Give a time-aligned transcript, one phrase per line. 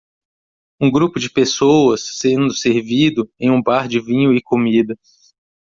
[0.81, 4.97] Um grupo de pessoas sendo servido em um bar de vinho e comida